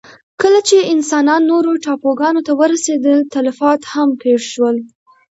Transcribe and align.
کله 0.41 0.59
چې 0.69 0.77
انسانان 0.93 1.41
نورو 1.51 1.71
ټاپوګانو 1.83 2.45
ته 2.47 2.51
ورسېدل، 2.61 3.19
تلفات 3.33 3.81
هم 3.93 4.09
پېښ 4.23 4.39
شول. 4.53 4.77